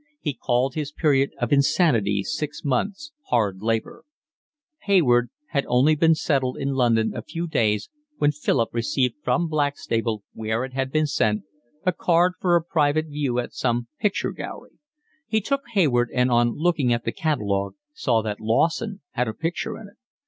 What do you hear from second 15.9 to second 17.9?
and, on looking at the catalogue,